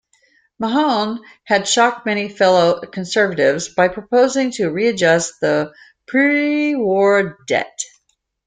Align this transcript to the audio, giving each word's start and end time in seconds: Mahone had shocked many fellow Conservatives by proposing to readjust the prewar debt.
Mahone 0.57 1.21
had 1.43 1.67
shocked 1.67 2.07
many 2.07 2.27
fellow 2.27 2.79
Conservatives 2.79 3.69
by 3.69 3.87
proposing 3.87 4.49
to 4.53 4.71
readjust 4.71 5.39
the 5.41 5.71
prewar 6.07 7.35
debt. 7.45 7.77